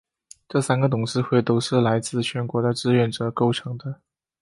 [0.49, 4.01] 这三个董事会都是由来自全国的志愿者构成的。